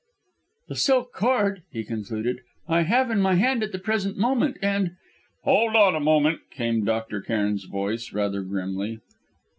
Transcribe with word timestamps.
"The 0.69 0.75
silk 0.77 1.13
cord," 1.13 1.61
he 1.71 1.83
concluded, 1.83 2.41
"I 2.67 2.81
have 2.81 3.11
in 3.11 3.21
my 3.21 3.35
hand 3.35 3.61
at 3.61 3.71
the 3.71 3.77
present 3.77 4.17
moment, 4.17 4.57
and" 4.59 4.95
"Hold 5.43 5.75
on 5.75 5.93
a 5.95 5.99
moment!" 5.99 6.39
came 6.49 6.83
Dr. 6.83 7.21
Cairn's 7.21 7.65
voice, 7.65 8.11
rather 8.11 8.41
grimly. 8.41 8.99